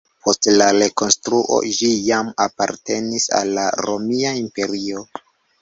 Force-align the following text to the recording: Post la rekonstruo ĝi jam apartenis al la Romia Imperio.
Post 0.27 0.47
la 0.61 0.69
rekonstruo 0.77 1.59
ĝi 1.81 1.91
jam 2.07 2.33
apartenis 2.47 3.29
al 3.41 3.55
la 3.59 3.69
Romia 3.89 4.37
Imperio. 4.43 5.07